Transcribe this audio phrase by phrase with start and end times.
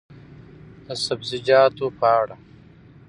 [0.85, 2.35] د سبزیجاتو په اړه: